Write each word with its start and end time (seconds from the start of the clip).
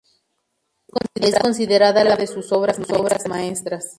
Es 1.13 1.37
considerada 1.37 2.03
la 2.03 2.15
primera 2.15 2.17
de 2.17 2.25
sus 2.25 2.51
obras 2.53 3.27
maestras. 3.29 3.85